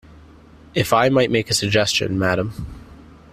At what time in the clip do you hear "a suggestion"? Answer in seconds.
1.51-2.17